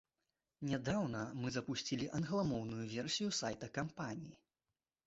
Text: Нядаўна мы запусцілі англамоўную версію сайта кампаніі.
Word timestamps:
Нядаўна 0.69 1.21
мы 1.43 1.53
запусцілі 1.57 2.09
англамоўную 2.21 2.83
версію 2.95 3.29
сайта 3.43 3.73
кампаніі. 3.79 4.35